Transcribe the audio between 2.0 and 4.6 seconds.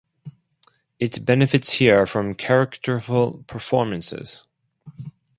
from characterful performances.